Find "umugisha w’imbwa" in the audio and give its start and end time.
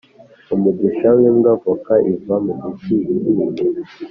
0.53-1.51